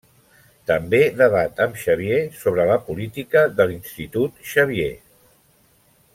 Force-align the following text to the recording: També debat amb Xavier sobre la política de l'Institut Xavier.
També 0.69 1.01
debat 1.19 1.61
amb 1.65 1.77
Xavier 1.81 2.21
sobre 2.45 2.65
la 2.71 2.79
política 2.87 3.45
de 3.61 3.69
l'Institut 3.73 4.43
Xavier. 4.55 4.91